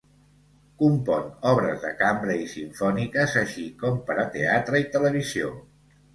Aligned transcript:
Compon 0.77 1.27
obres 1.49 1.77
de 1.83 1.91
cambra 1.99 2.39
i 2.47 2.47
simfòniques 2.55 3.37
així 3.43 3.67
com 3.85 4.01
per 4.09 4.19
a 4.25 4.27
teatre 4.39 4.83
i 4.87 4.91
televisió. 4.99 5.55